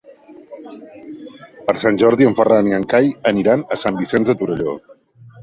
[1.67, 4.77] Per Sant Jordi en Ferran i en Cai aniran a Sant Vicenç de Torelló.